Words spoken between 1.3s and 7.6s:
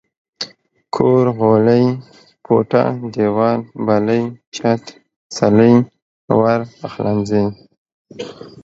غولی، کوټه، ديوال، بلۍ، چت، څلی، ور، پخلنځي